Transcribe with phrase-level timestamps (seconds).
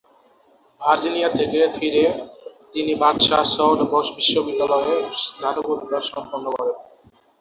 [0.81, 2.03] Virginia থেকে ফিরে
[2.73, 3.79] তিনি বাদশা সৌদ
[4.17, 6.77] বিশ্ববিদ্যালয়ে স্নাতকোত্তর সম্পন্ন করেন।